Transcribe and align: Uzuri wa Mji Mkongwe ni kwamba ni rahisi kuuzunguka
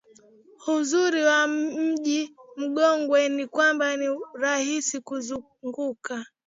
Uzuri 0.75 1.21
wa 1.29 1.47
Mji 1.47 2.35
Mkongwe 2.57 3.29
ni 3.29 3.47
kwamba 3.47 3.97
ni 3.97 4.07
rahisi 4.33 4.99
kuuzunguka 5.01 6.15